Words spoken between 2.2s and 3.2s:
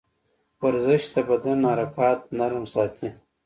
نرم ساتي.